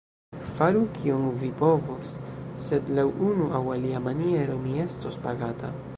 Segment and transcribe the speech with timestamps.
[0.59, 2.15] Faru, kion vi povos;
[2.69, 5.75] sed, laŭ unu aŭ alia maniero, mi estos pagata.